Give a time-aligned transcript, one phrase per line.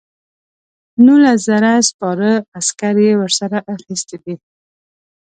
[1.05, 4.35] نولس زره سپاره عسکر یې ورسره اخیستي دي.